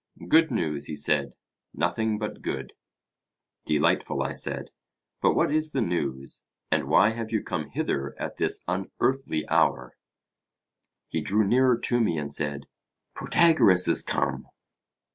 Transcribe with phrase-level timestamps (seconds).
[0.27, 1.35] Good news, he said;
[1.75, 2.73] nothing but good.
[3.67, 4.71] Delightful, I said;
[5.21, 6.43] but what is the news?
[6.71, 9.95] and why have you come hither at this unearthly hour?
[11.07, 12.63] He drew nearer to me and said:
[13.13, 14.47] Protagoras is come.